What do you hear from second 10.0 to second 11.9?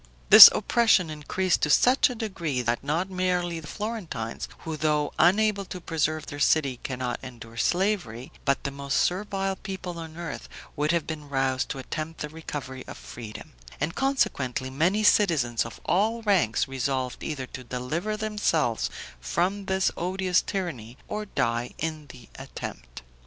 earth would have been roused to